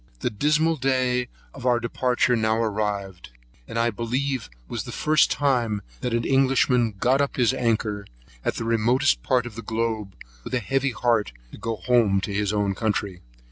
The 0.21 0.31
dismal 0.31 0.77
day 0.77 1.27
of 1.53 1.63
our 1.63 1.79
departure 1.79 2.35
now 2.35 2.57
arrived. 2.57 3.29
This 3.67 3.77
I 3.77 3.91
believe 3.91 4.49
was 4.67 4.81
the 4.81 4.91
first 4.91 5.29
time 5.29 5.83
that 5.99 6.11
an 6.15 6.23
Englishman 6.23 6.93
got 6.97 7.21
up 7.21 7.35
his 7.35 7.53
anchor, 7.53 8.07
at 8.43 8.55
the 8.55 8.63
remotest 8.65 9.21
part 9.21 9.45
of 9.45 9.53
the 9.53 9.61
globe, 9.61 10.15
with 10.43 10.55
a 10.55 10.59
heavy 10.59 10.89
heart, 10.89 11.33
to 11.51 11.59
go 11.59 11.75
home 11.75 12.19
to 12.21 12.33
his 12.33 12.51
own 12.51 12.73
country. 12.73 13.21